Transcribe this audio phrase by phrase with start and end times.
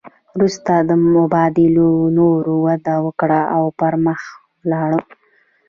[0.35, 0.73] وروسته
[1.15, 4.21] مبادلو نوره وده وکړه او پرمخ
[4.61, 5.01] ولاړې